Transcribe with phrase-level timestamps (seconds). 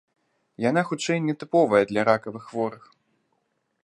[0.69, 2.83] Яна хутчэй не тыповая для ракавых хворых.